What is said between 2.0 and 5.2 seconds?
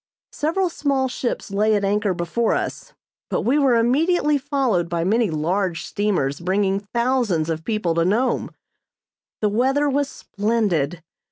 before us, but we were immediately followed by